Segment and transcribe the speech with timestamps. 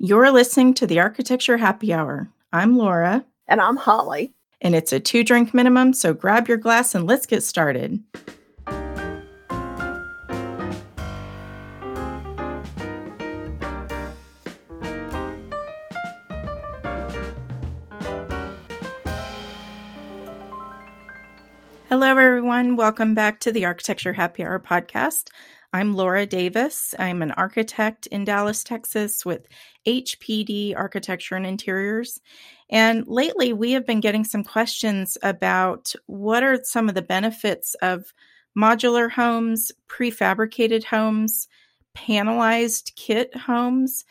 [0.00, 2.30] You're listening to the Architecture Happy Hour.
[2.52, 3.26] I'm Laura.
[3.48, 4.32] And I'm Holly.
[4.60, 8.00] And it's a two drink minimum, so grab your glass and let's get started.
[21.88, 22.76] Hello, everyone.
[22.76, 25.30] Welcome back to the Architecture Happy Hour podcast.
[25.72, 26.94] I'm Laura Davis.
[26.98, 29.46] I'm an architect in Dallas, Texas with
[29.86, 32.22] HPD Architecture and Interiors.
[32.70, 37.74] And lately, we have been getting some questions about what are some of the benefits
[37.82, 38.14] of
[38.56, 41.48] modular homes, prefabricated homes,
[41.94, 44.06] panelized kit homes,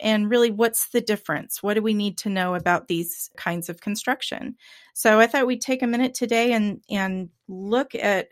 [0.00, 1.62] and really what's the difference?
[1.62, 4.56] What do we need to know about these kinds of construction?
[4.94, 8.28] So I thought we'd take a minute today and and look at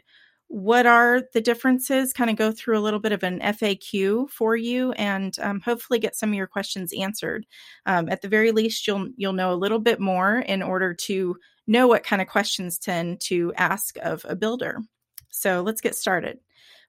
[0.52, 2.12] what are the differences?
[2.12, 6.00] Kind of go through a little bit of an faq for you and um, hopefully
[6.00, 7.46] get some of your questions answered.
[7.86, 11.36] Um, at the very least you'll you'll know a little bit more in order to
[11.68, 14.80] know what kind of questions tend to ask of a builder.
[15.28, 16.40] So let's get started.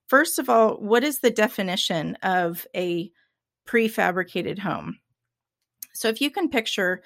[0.08, 3.12] First of all what is the definition of a
[3.68, 4.98] prefabricated home?
[5.94, 7.00] So if you can picture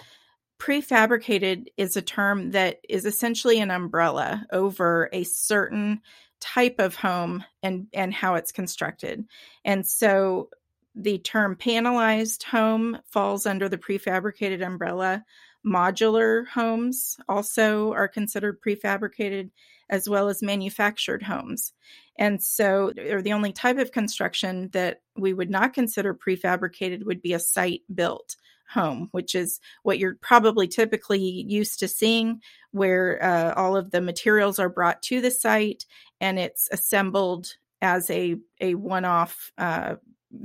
[0.58, 6.00] prefabricated is a term that is essentially an umbrella over a certain
[6.40, 9.24] type of home and and how it's constructed.
[9.64, 10.50] And so
[10.94, 15.24] the term panelized home falls under the prefabricated umbrella.
[15.64, 19.50] Modular homes also are considered prefabricated
[19.88, 21.72] as well as manufactured homes.
[22.18, 27.22] And so or the only type of construction that we would not consider prefabricated would
[27.22, 28.36] be a site built
[28.68, 32.40] home, which is what you're probably typically used to seeing,
[32.72, 35.84] where uh, all of the materials are brought to the site
[36.20, 39.96] and it's assembled as a a one off uh,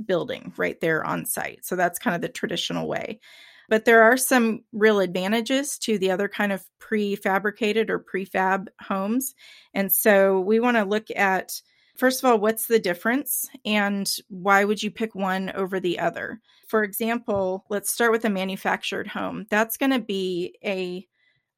[0.06, 1.64] building right there on site.
[1.64, 3.20] So that's kind of the traditional way.
[3.68, 9.34] But there are some real advantages to the other kind of prefabricated or prefab homes.
[9.72, 11.60] And so we want to look at
[11.96, 16.40] First of all, what's the difference and why would you pick one over the other?
[16.66, 19.46] For example, let's start with a manufactured home.
[19.50, 21.06] That's going to be a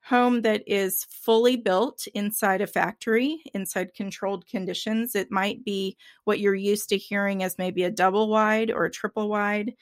[0.04, 5.15] home that is fully built inside a factory, inside controlled conditions.
[5.15, 8.91] It might be what you're used to hearing as maybe a double wide or a
[8.91, 9.75] triple wide.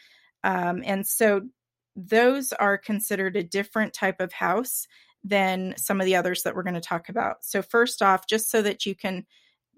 [0.45, 1.43] Um, and so
[1.97, 4.87] those are considered a different type of house
[5.25, 7.45] than some of the others that we're going to talk about.
[7.45, 9.27] So, first off, just so that you can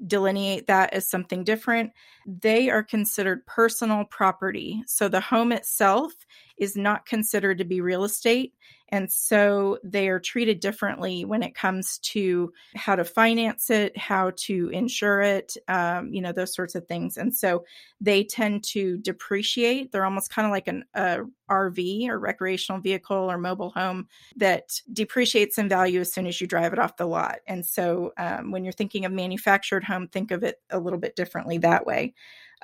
[0.06, 1.93] delineate that as something different.
[2.26, 4.82] They are considered personal property.
[4.87, 6.12] So the home itself
[6.57, 8.55] is not considered to be real estate.
[8.91, 14.33] And so they are treated differently when it comes to how to finance it, how
[14.37, 17.17] to insure it, um, you know, those sorts of things.
[17.17, 17.65] And so
[18.01, 19.91] they tend to depreciate.
[19.91, 25.59] They're almost kind of like an RV or recreational vehicle or mobile home that depreciates
[25.59, 27.39] in value as soon as you drive it off the lot.
[27.47, 31.17] And so um, when you're thinking of manufactured home, think of it a little bit
[31.17, 32.15] differently that way.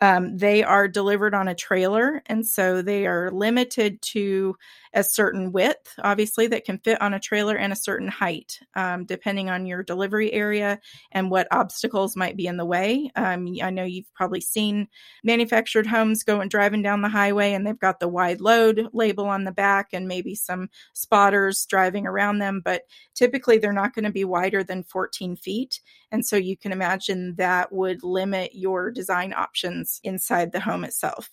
[0.02, 4.56] Um, they are delivered on a trailer, and so they are limited to
[4.94, 9.04] a certain width, obviously, that can fit on a trailer and a certain height, um,
[9.04, 10.80] depending on your delivery area
[11.12, 13.10] and what obstacles might be in the way.
[13.14, 14.88] Um, I know you've probably seen
[15.22, 19.44] manufactured homes going driving down the highway, and they've got the wide load label on
[19.44, 22.82] the back and maybe some spotters driving around them, but
[23.14, 25.80] typically they're not going to be wider than 14 feet.
[26.10, 31.30] And so you can imagine that would limit your design options inside the home itself.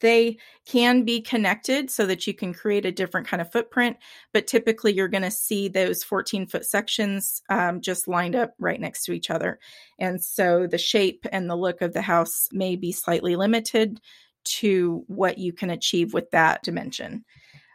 [0.00, 3.96] They can be connected so that you can create a different kind of footprint,
[4.32, 8.80] but typically you're going to see those 14 foot sections um, just lined up right
[8.80, 9.58] next to each other.
[9.98, 14.00] And so the shape and the look of the house may be slightly limited
[14.44, 17.24] to what you can achieve with that dimension.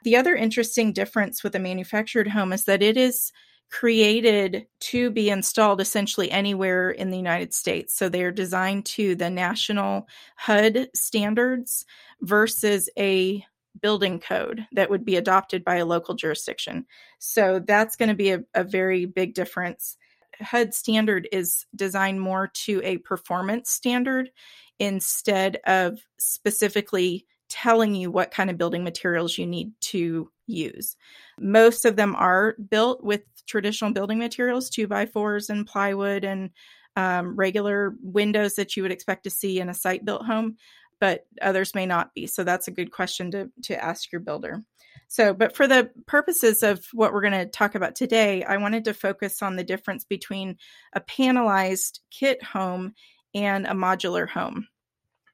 [0.04, 3.32] The other interesting difference with a manufactured home is that it is
[3.72, 7.96] created to be installed essentially anywhere in the United States.
[7.96, 11.86] So they're designed to the national HUD standards
[12.22, 13.46] versus a
[13.82, 16.86] building code that would be adopted by a local jurisdiction.
[17.20, 19.98] So that's going to be a, a very big difference.
[20.42, 24.32] HUD standard is designed more to a performance standard
[24.80, 30.96] instead of specifically telling you what kind of building materials you need to use.
[31.40, 36.52] Most of them are built with traditional building materials, two by fours and plywood and
[36.96, 40.58] um, regular windows that you would expect to see in a site built home,
[41.00, 42.28] but others may not be.
[42.28, 44.64] So that's a good question to, to ask your builder.
[45.08, 48.86] So, but for the purposes of what we're going to talk about today, I wanted
[48.86, 50.58] to focus on the difference between
[50.94, 52.94] a panelized kit home
[53.34, 54.68] and a modular home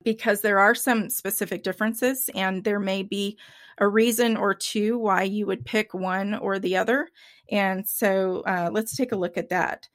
[0.03, 3.37] because there are some specific differences and there may be
[3.77, 7.07] a reason or two why you would pick one or the other.
[7.51, 9.87] And so uh, let's take a look at that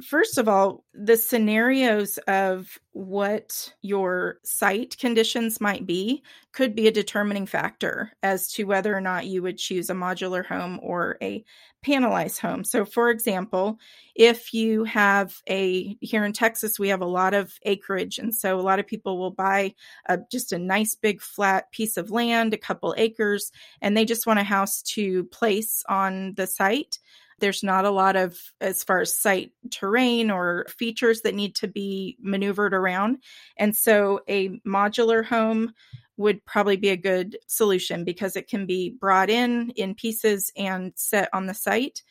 [0.00, 6.22] first of all, the scenarios of what your site conditions might be
[6.52, 10.44] could be a determining factor as to whether or not you would choose a modular
[10.44, 11.44] home or a
[11.84, 12.64] panelized home.
[12.64, 13.78] So, for example,
[14.14, 18.58] if you have a here in Texas, we have a lot of acreage, and so
[18.58, 19.74] a lot of people will buy
[20.06, 23.50] a, just a nice big flat piece of land, a couple acres,
[23.80, 26.98] and they just want a house to place on the site.
[27.42, 31.66] There's not a lot of, as far as site terrain or features that need to
[31.66, 33.18] be maneuvered around.
[33.56, 35.72] And so a modular home
[36.16, 40.92] would probably be a good solution because it can be brought in in pieces and
[40.94, 42.02] set on the site.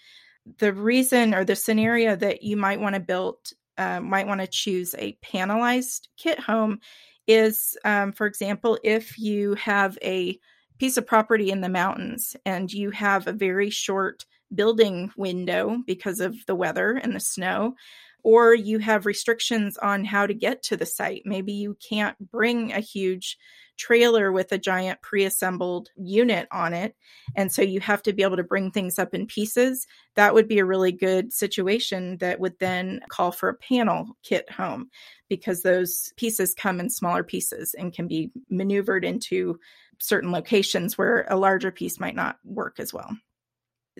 [0.57, 3.37] The reason or the scenario that you might want to build,
[3.77, 6.81] uh, might want to choose a panelized kit home
[7.25, 10.37] is, um, for example, if you have a
[10.77, 16.19] piece of property in the mountains and you have a very short building window because
[16.19, 17.75] of the weather and the snow,
[18.23, 21.23] or you have restrictions on how to get to the site.
[21.25, 23.37] Maybe you can't bring a huge
[23.77, 26.95] trailer with a giant pre assembled unit on it.
[27.35, 29.87] And so you have to be able to bring things up in pieces.
[30.15, 34.49] That would be a really good situation that would then call for a panel kit
[34.51, 34.89] home
[35.29, 39.59] because those pieces come in smaller pieces and can be maneuvered into
[39.97, 43.15] certain locations where a larger piece might not work as well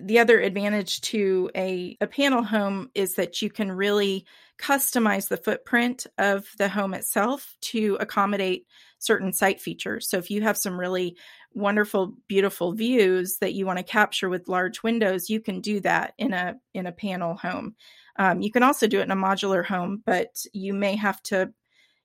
[0.06, 4.26] the other advantage to a, a panel home is that you can really
[4.60, 8.68] customize the footprint of the home itself to accommodate
[9.00, 10.08] certain site features.
[10.08, 11.18] So if you have some really
[11.54, 16.14] wonderful beautiful views that you want to capture with large windows, you can do that
[16.18, 17.76] in a in a panel home.
[18.18, 21.52] Um, you can also do it in a modular home, but you may have to,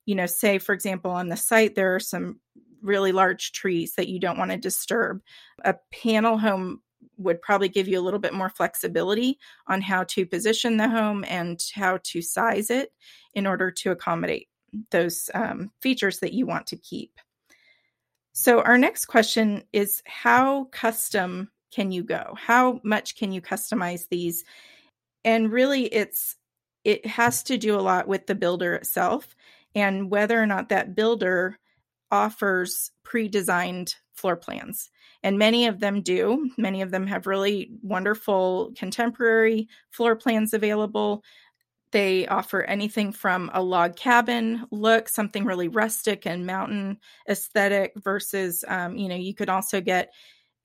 [0.06, 2.40] you know, say for example on the site there are some
[2.82, 5.20] really large trees that you don't want to disturb.
[5.64, 6.80] A panel home
[7.18, 11.24] would probably give you a little bit more flexibility on how to position the home
[11.28, 12.92] and how to size it
[13.34, 14.48] in order to accommodate
[14.90, 17.18] those um, features that you want to keep.
[18.32, 22.34] So, our next question is how custom can you go?
[22.36, 24.44] How much can you customize these?
[25.24, 26.36] And really, it's
[26.84, 29.34] it has to do a lot with the builder itself
[29.74, 31.58] and whether or not that builder
[32.10, 34.90] offers pre-designed floor plans
[35.22, 36.50] and many of them do.
[36.56, 41.22] Many of them have really wonderful contemporary floor plans available.
[41.92, 46.98] They offer anything from a log cabin look, something really rustic and mountain
[47.28, 50.12] aesthetic, versus, um, you know, you could also get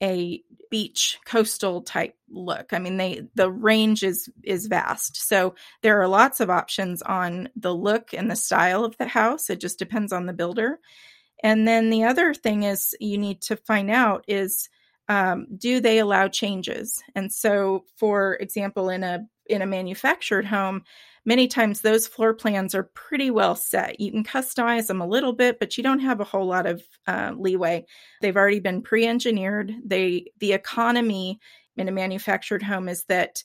[0.02, 2.72] a beach coastal type look.
[2.72, 5.16] I mean, they the range is is vast.
[5.16, 9.48] So there are lots of options on the look and the style of the house.
[9.48, 10.80] It just depends on the builder.
[11.42, 14.68] And then the other thing is you need to find out is
[15.08, 17.02] um, do they allow changes?
[17.14, 20.84] And so, for example, in a in a manufactured home,
[21.24, 24.00] many times those floor plans are pretty well set.
[24.00, 26.82] You can customize them a little bit, but you don't have a whole lot of
[27.08, 27.84] uh, leeway.
[28.20, 29.74] They've already been pre-engineered.
[29.84, 31.40] They the economy
[31.76, 33.42] in a manufactured home is that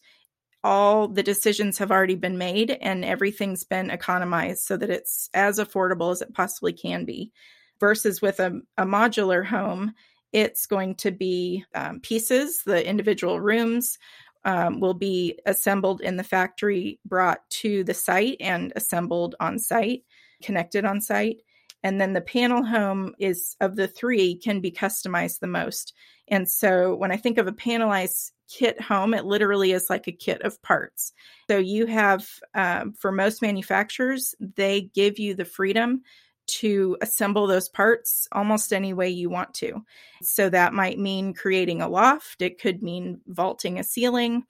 [0.63, 5.59] all the decisions have already been made and everything's been economized so that it's as
[5.59, 7.31] affordable as it possibly can be
[7.79, 9.93] versus with a, a modular home,
[10.33, 13.97] it's going to be um, pieces, the individual rooms.
[14.45, 20.03] Um, will be assembled in the factory, brought to the site, and assembled on site,
[20.41, 21.41] connected on site.
[21.83, 25.93] And then the panel home is of the three can be customized the most.
[26.29, 30.11] And so when I think of a panelized kit home, it literally is like a
[30.11, 31.13] kit of parts.
[31.49, 36.03] So you have, um, for most manufacturers, they give you the freedom
[36.47, 39.83] to assemble those parts almost any way you want to.
[40.21, 44.43] So that might mean creating a loft, it could mean vaulting a ceiling.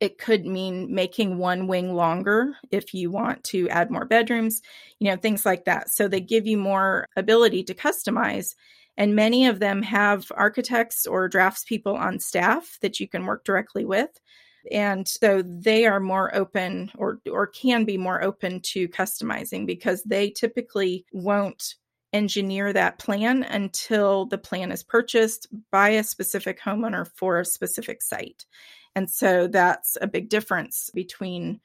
[0.00, 4.60] It could mean making one wing longer if you want to add more bedrooms,
[4.98, 5.88] you know, things like that.
[5.88, 8.54] So they give you more ability to customize.
[8.96, 13.84] And many of them have architects or draftspeople on staff that you can work directly
[13.84, 14.20] with
[14.70, 20.02] and so they are more open or or can be more open to customizing because
[20.04, 21.74] they typically won't
[22.12, 28.00] engineer that plan until the plan is purchased by a specific homeowner for a specific
[28.00, 28.46] site.
[28.94, 31.60] And so that's a big difference between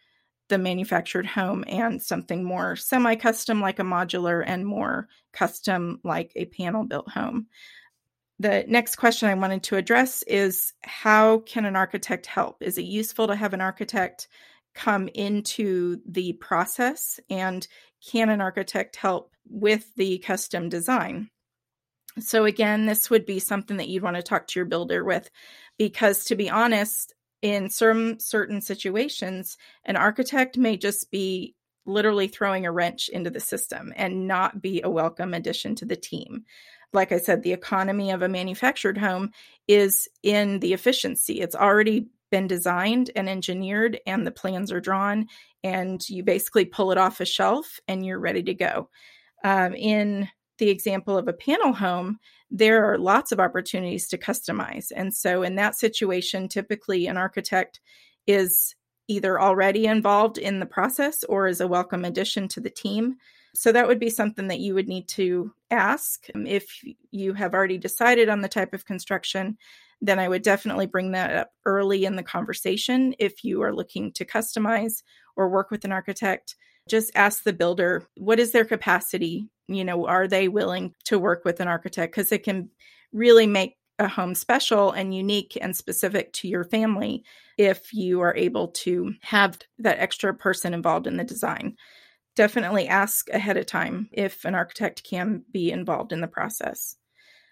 [0.50, 6.32] the manufactured home and something more semi custom like a modular and more custom like
[6.36, 7.46] a panel built home
[8.40, 12.64] the next question I wanted to address is how can an architect help?
[12.64, 14.28] Is it useful to have an architect
[14.74, 17.68] come into the process and
[18.10, 21.30] can an architect help with the custom design?
[22.20, 25.30] So, again, this would be something that you'd want to talk to your builder with
[25.78, 31.56] because, to be honest, in some certain situations, an architect may just be
[31.86, 35.96] literally throwing a wrench into the system and not be a welcome addition to the
[35.96, 36.44] team.
[36.94, 39.32] Like I said, the economy of a manufactured home
[39.68, 41.42] is in the efficiency.
[41.42, 45.28] It's already been designed and engineered, and the plans are drawn,
[45.64, 48.90] and you basically pull it off a shelf and you're ready to go.
[49.44, 52.20] Um, in the example of a panel home,
[52.52, 54.92] there are lots of opportunities to customize.
[54.96, 57.80] And so, in that situation, typically an architect
[58.28, 58.76] is
[59.08, 63.16] either already involved in the process or is a welcome addition to the team.
[63.56, 66.28] So, that would be something that you would need to ask.
[66.36, 69.58] Um, if you have already decided on the type of construction,
[70.02, 73.14] then I would definitely bring that up early in the conversation.
[73.20, 75.04] If you are looking to customize
[75.36, 76.56] or work with an architect,
[76.90, 81.46] just ask the builder what is their capacity you know are they willing to work
[81.46, 82.70] with an architect because it can
[83.14, 87.24] really make a home special and unique and specific to your family
[87.58, 91.76] if you are able to have that extra person involved in the design
[92.36, 96.96] definitely ask ahead of time if an architect can be involved in the process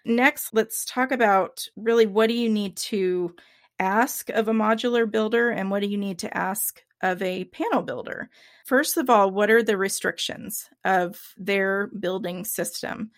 [0.04, 3.34] next let's talk about really what do you need to
[3.78, 7.82] ask of a modular builder and what do you need to ask of a panel
[7.82, 8.28] builder.
[8.64, 13.10] First of all, what are the restrictions of their building system?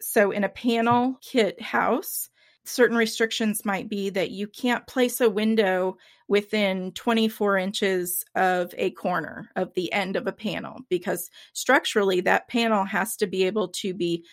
[0.00, 2.30] So, in a panel kit house,
[2.64, 5.96] certain restrictions might be that you can't place a window
[6.28, 12.48] within 24 inches of a corner of the end of a panel because structurally that
[12.48, 14.24] panel has to be able to be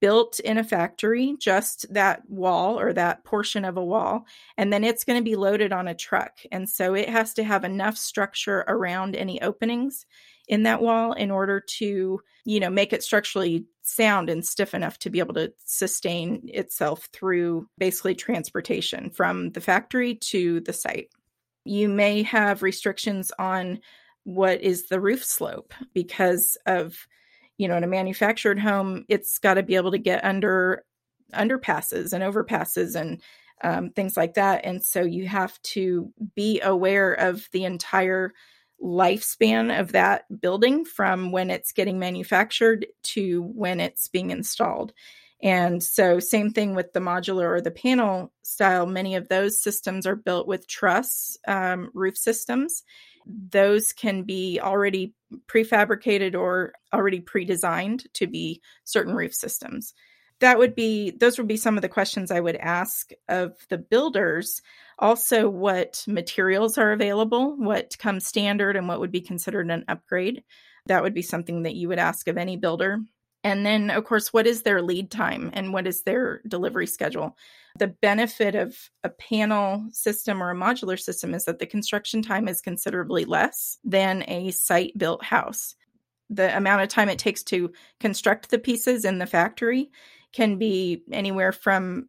[0.00, 4.24] built in a factory, just that wall or that portion of a wall,
[4.56, 6.38] and then it's going to be loaded on a truck.
[6.52, 10.06] And so it has to have enough structure around any openings
[10.46, 14.98] in that wall in order to, you know, make it structurally sound and stiff enough
[15.00, 21.08] to be able to sustain itself through basically transportation from the factory to the site.
[21.68, 23.80] You may have restrictions on
[24.24, 27.06] what is the roof slope because of
[27.56, 30.84] you know in a manufactured home it's got to be able to get under
[31.34, 33.22] underpasses and overpasses and
[33.62, 34.64] um, things like that.
[34.64, 38.32] And so you have to be aware of the entire
[38.82, 44.92] lifespan of that building from when it's getting manufactured to when it's being installed
[45.42, 48.86] and so same thing with the modular or the panel style.
[48.86, 52.82] Many of those systems are built with truss um, roof systems.
[53.24, 55.14] Those can be already
[55.46, 59.94] prefabricated or already pre-designed to be certain roof systems.
[60.40, 63.78] That would be those would be some of the questions i would ask of the
[63.78, 64.62] builders.
[64.98, 70.42] Also what materials are available what comes standard and what would be considered an upgrade.
[70.86, 73.00] That would be something that you would ask of any builder
[73.44, 77.36] and then, of course, what is their lead time and what is their delivery schedule?
[77.78, 82.48] The benefit of a panel system or a modular system is that the construction time
[82.48, 85.76] is considerably less than a site built house.
[86.30, 89.90] The amount of time it takes to construct the pieces in the factory
[90.32, 92.08] can be anywhere from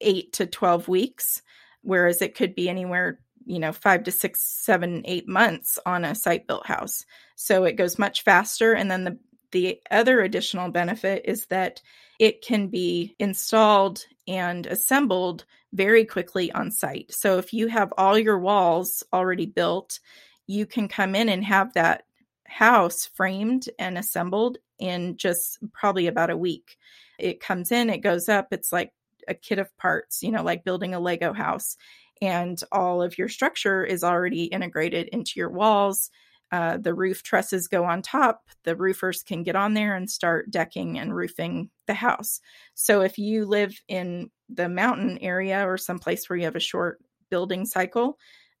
[0.00, 1.42] eight to 12 weeks,
[1.82, 6.14] whereas it could be anywhere you know five to six seven eight months on a
[6.14, 9.18] site built house so it goes much faster and then the
[9.52, 11.82] the other additional benefit is that
[12.18, 17.12] it can be installed and assembled very quickly on site.
[17.12, 20.00] So if you have all your walls already built,
[20.46, 22.04] you can come in and have that
[22.46, 26.76] house framed and assembled in just probably about a week.
[27.18, 28.92] It comes in, it goes up, it's like
[29.28, 31.76] a kit of parts, you know, like building a Lego house.
[32.20, 36.10] And all of your structure is already integrated into your walls
[36.52, 40.50] uh, the roof trusses go on top, the roofers can get on there and start
[40.50, 42.40] decking and roofing the house.
[42.74, 47.00] So if you live in the mountain area or someplace where you have a short
[47.30, 48.18] building cycle,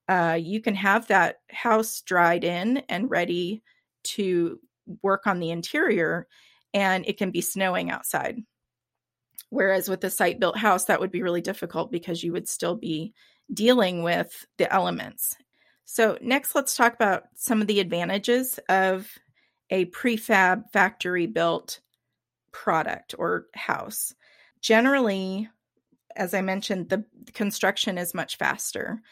[0.08, 3.62] uh, you can have that house dried in and ready
[4.02, 4.60] to
[5.02, 6.26] work on the interior,
[6.72, 8.38] and it can be snowing outside.
[9.50, 12.76] Whereas with a site built house, that would be really difficult because you would still
[12.76, 13.12] be
[13.52, 15.36] dealing with the elements
[15.92, 19.10] so, next, let's talk about some of the advantages of
[19.70, 21.80] a prefab factory built
[22.52, 24.14] product or house.
[24.60, 25.48] Generally,
[26.14, 29.02] as I mentioned, the construction is much faster.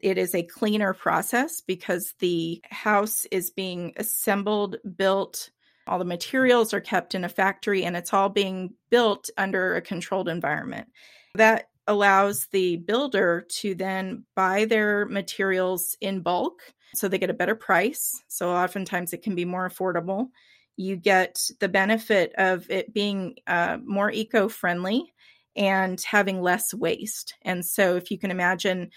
[0.00, 5.50] It is a cleaner process because the house is being assembled, built,
[5.86, 9.82] all the materials are kept in a factory, and it's all being built under a
[9.82, 10.88] controlled environment.
[11.34, 16.62] That allows the builder to then buy their materials in bulk
[16.94, 18.22] so they get a better price.
[18.28, 20.28] So oftentimes it can be more affordable.
[20.76, 25.12] you get the benefit of it being uh, more eco friendly
[25.54, 27.34] and having less waste.
[27.42, 28.90] And so, if you can imagine,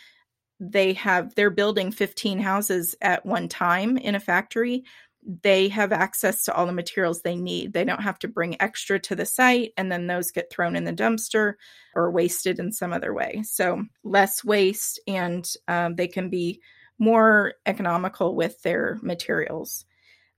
[0.59, 4.85] they have they're building 15 houses at one time in a factory
[5.25, 7.74] they have access to all the materials they need.
[7.74, 10.84] They don't have to bring extra to the site and then those get thrown in
[10.84, 11.53] the dumpster
[11.96, 13.41] or wasted in some other way.
[13.44, 16.62] So, less waste and um, they can be
[17.00, 19.86] more economical with their materials.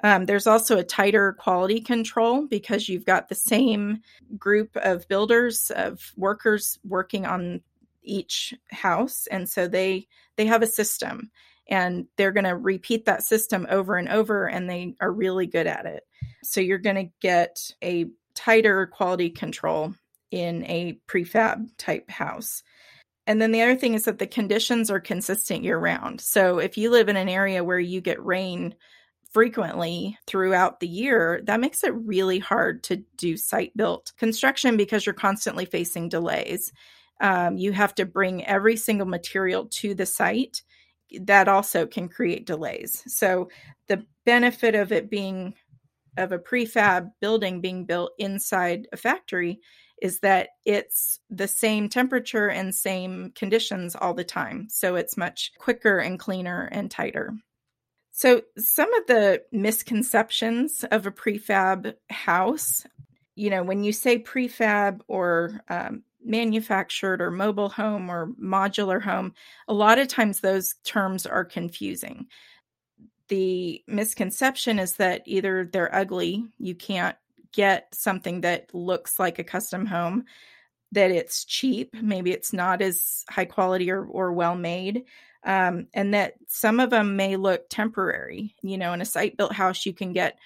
[0.03, 4.01] Um, there's also a tighter quality control because you've got the same
[4.37, 7.61] group of builders, of workers working on
[8.03, 9.27] each house.
[9.31, 11.31] And so they they have a system
[11.69, 15.67] and they're going to repeat that system over and over and they are really good
[15.67, 16.03] at it.
[16.43, 18.05] So you're going to get a
[18.35, 19.93] tighter quality control
[20.31, 22.63] in a prefab type house.
[23.25, 26.77] And then the other thing is that the conditions are consistent year round so if
[26.77, 28.75] you live in an area where you get rain
[29.31, 35.05] frequently throughout the year, that makes it really hard to do site built construction because
[35.05, 36.71] you're constantly facing delays.
[37.19, 40.63] Um, you have to bring every single material to the site
[41.21, 43.03] that also can create delays.
[43.07, 43.49] So
[43.87, 45.53] the benefit of it being
[46.17, 49.59] of a prefab building being built inside a factory
[50.01, 54.67] is that it's the same temperature and same conditions all the time.
[54.69, 57.33] So it's much quicker and cleaner and tighter.
[58.11, 62.83] So, some of the misconceptions of a prefab house,
[63.35, 69.33] you know, when you say prefab or um, manufactured or mobile home or modular home,
[69.67, 72.27] a lot of times those terms are confusing.
[73.29, 77.17] The misconception is that either they're ugly, you can't
[77.51, 80.25] get something that looks like a custom home,
[80.91, 85.03] that it's cheap, maybe it's not as high quality or, or well made,
[85.43, 88.55] um, and that some of them may look temporary.
[88.61, 90.37] You know, in a site built house, you can get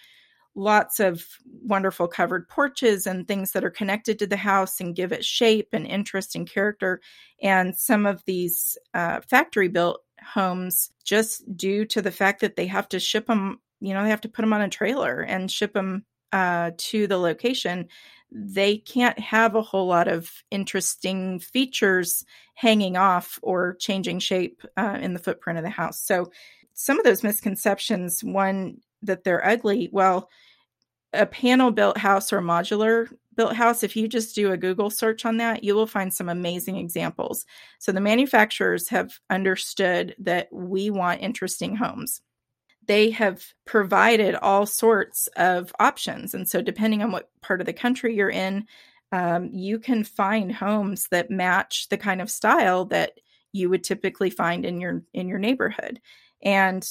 [0.55, 1.25] lots of
[1.63, 5.69] wonderful covered porches and things that are connected to the house and give it shape
[5.71, 7.01] and interest and character.
[7.41, 12.67] And some of these uh, factory built homes, just due to the fact that they
[12.67, 15.49] have to ship them, you know, they have to put them on a trailer and
[15.49, 17.87] ship them uh, to the location,
[18.31, 24.97] they can't have a whole lot of interesting features hanging off or changing shape uh,
[25.01, 25.99] in the footprint of the house.
[25.99, 26.31] So,
[26.73, 29.89] some of those misconceptions one that they're ugly.
[29.91, 30.29] Well,
[31.13, 35.25] a panel built house or modular built house, if you just do a Google search
[35.25, 37.45] on that, you will find some amazing examples.
[37.79, 42.21] So the manufacturers have understood that we want interesting homes.
[42.87, 46.33] They have provided all sorts of options.
[46.33, 48.65] And so, depending on what part of the country you're in,
[49.11, 53.13] um, you can find homes that match the kind of style that
[53.53, 56.01] you would typically find in your in your neighborhood.
[56.41, 56.87] And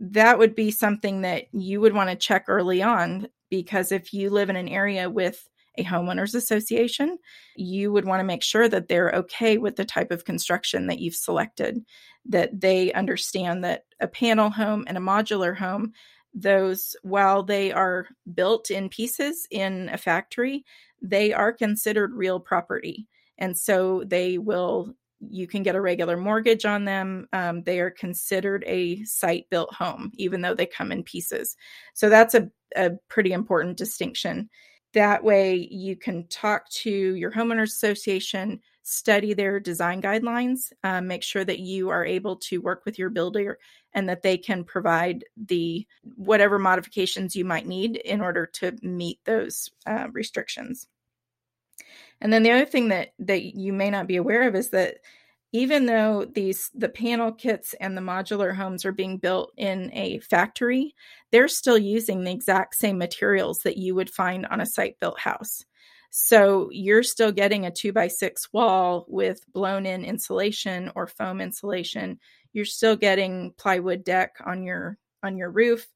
[0.00, 4.30] that would be something that you would want to check early on because if you
[4.30, 7.18] live in an area with a homeowners association,
[7.54, 10.98] you would want to make sure that they're okay with the type of construction that
[10.98, 11.84] you've selected,
[12.26, 15.92] that they understand that a panel home and a modular home,
[16.32, 20.64] those, while they are built in pieces in a factory,
[21.02, 23.06] they are considered real property.
[23.38, 27.28] And so they will you can get a regular mortgage on them.
[27.32, 31.56] Um, they are considered a site built home, even though they come in pieces.
[31.94, 34.48] So that's a, a pretty important distinction.
[34.92, 41.22] That way, you can talk to your homeowners association, study their design guidelines, uh, make
[41.22, 43.58] sure that you are able to work with your builder
[43.92, 49.20] and that they can provide the whatever modifications you might need in order to meet
[49.24, 50.88] those uh, restrictions.
[52.20, 54.96] And then the other thing that that you may not be aware of is that
[55.52, 60.20] even though these the panel kits and the modular homes are being built in a
[60.20, 60.94] factory,
[61.32, 65.18] they're still using the exact same materials that you would find on a site built
[65.18, 65.64] house.
[66.10, 71.40] So you're still getting a two by six wall with blown in insulation or foam
[71.40, 72.18] insulation.
[72.52, 75.86] You're still getting plywood deck on your on your roof.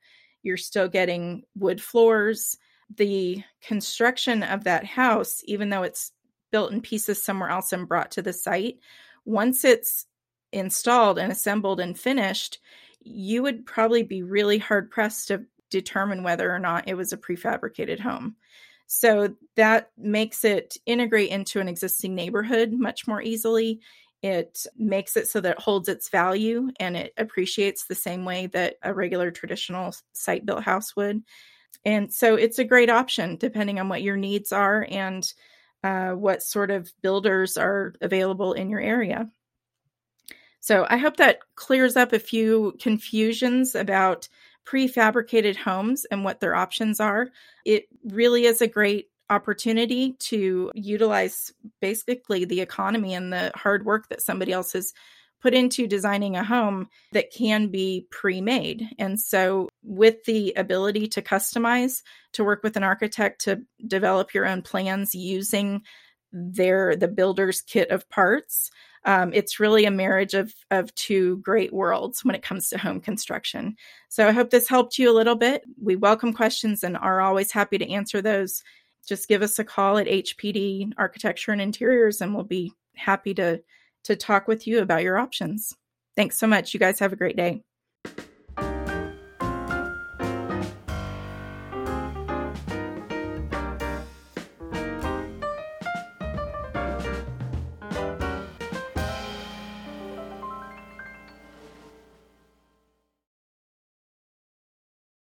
[0.42, 2.56] You're still getting wood floors
[2.96, 6.12] the construction of that house, even though it's
[6.54, 8.78] built in pieces somewhere else and brought to the site,
[9.24, 10.06] once it's
[10.52, 12.60] installed and assembled and finished,
[13.00, 17.16] you would probably be really hard pressed to determine whether or not it was a
[17.16, 18.36] prefabricated home.
[18.86, 23.80] So that makes it integrate into an existing neighborhood much more easily.
[24.22, 28.46] It makes it so that it holds its value and it appreciates the same way
[28.52, 31.24] that a regular traditional site built house would.
[31.84, 35.34] And so it's a great option depending on what your needs are and
[35.84, 39.30] uh, what sort of builders are available in your area.
[40.60, 44.26] So I hope that clears up a few confusions about
[44.66, 47.28] prefabricated homes and what their options are.
[47.66, 54.08] It really is a great opportunity to utilize basically the economy and the hard work
[54.08, 54.94] that somebody else has
[55.44, 58.88] put into designing a home that can be pre-made.
[58.98, 62.00] And so with the ability to customize,
[62.32, 65.82] to work with an architect to develop your own plans using
[66.32, 68.70] their the builder's kit of parts,
[69.04, 73.00] um, it's really a marriage of of two great worlds when it comes to home
[73.00, 73.76] construction.
[74.08, 75.62] So I hope this helped you a little bit.
[75.78, 78.62] We welcome questions and are always happy to answer those.
[79.06, 83.60] Just give us a call at HPD Architecture and Interiors, and we'll be happy to
[84.04, 85.74] to talk with you about your options.
[86.16, 86.72] Thanks so much.
[86.72, 87.64] You guys have a great day.